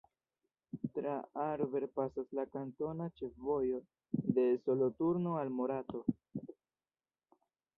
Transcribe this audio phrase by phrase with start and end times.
[0.93, 3.83] Tra Aarberg pasas la kantona ĉefvojo
[4.39, 6.03] de Soloturno al Morato.